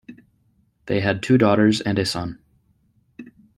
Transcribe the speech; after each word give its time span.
They 0.87 1.01
had 1.01 1.21
two 1.21 1.37
daughters 1.37 1.79
and 1.79 1.99
a 1.99 2.07
son. 2.07 2.39